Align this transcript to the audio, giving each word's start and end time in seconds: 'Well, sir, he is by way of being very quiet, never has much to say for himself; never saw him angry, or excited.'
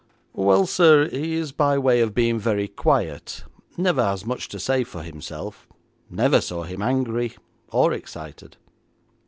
'Well, 0.33 0.65
sir, 0.65 1.09
he 1.09 1.35
is 1.35 1.51
by 1.51 1.77
way 1.77 2.01
of 2.01 2.15
being 2.15 2.39
very 2.39 2.67
quiet, 2.67 3.43
never 3.77 4.03
has 4.03 4.25
much 4.25 4.47
to 4.47 4.57
say 4.59 4.83
for 4.83 5.03
himself; 5.03 5.67
never 6.09 6.41
saw 6.41 6.63
him 6.63 6.81
angry, 6.81 7.35
or 7.69 7.93
excited.' 7.93 8.57